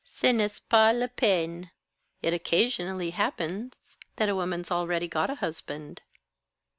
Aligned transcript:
"Ce 0.03 0.23
n'est 0.33 0.59
pas 0.67 0.91
la 0.95 1.05
peine. 1.07 1.69
It 2.23 2.33
occasionally 2.33 3.11
happens 3.11 3.73
that 4.15 4.29
a 4.29 4.33
woman's 4.35 4.71
already 4.71 5.07
got 5.07 5.29
a 5.29 5.35
husband." 5.35 6.01